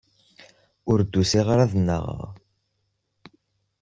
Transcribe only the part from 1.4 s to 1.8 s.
ara ad